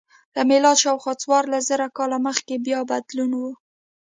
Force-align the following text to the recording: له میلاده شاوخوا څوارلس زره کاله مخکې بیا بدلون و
له 0.35 0.41
میلاده 0.49 0.81
شاوخوا 0.83 1.13
څوارلس 1.23 1.63
زره 1.71 1.87
کاله 1.97 2.17
مخکې 2.27 2.55
بیا 2.65 2.79
بدلون 2.91 3.31
و 3.37 3.41